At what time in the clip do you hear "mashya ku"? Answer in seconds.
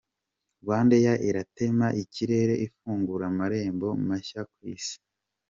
4.07-4.59